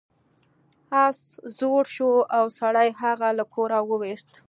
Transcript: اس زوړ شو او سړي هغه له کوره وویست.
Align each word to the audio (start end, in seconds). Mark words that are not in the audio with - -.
اس 1.05 1.17
زوړ 1.57 1.83
شو 1.95 2.11
او 2.37 2.45
سړي 2.59 2.89
هغه 3.01 3.27
له 3.37 3.45
کوره 3.53 3.79
وویست. 3.89 4.31